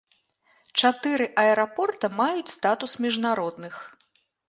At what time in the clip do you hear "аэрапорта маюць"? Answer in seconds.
1.43-2.53